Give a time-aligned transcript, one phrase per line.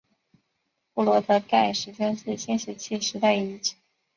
[0.95, 3.75] 布罗德盖石圈是新石器时代遗迹。